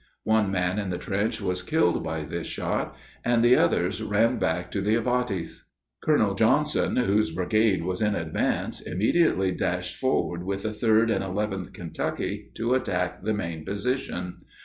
[0.23, 4.71] One man in the trench was killed by this shot, and the others ran back
[4.71, 5.61] to the abatis.
[6.01, 11.71] Colonel Johnson, whose brigade was in advance, immediately dashed forward with the 3d and 11th
[11.71, 14.37] Kentucky to attack the main position.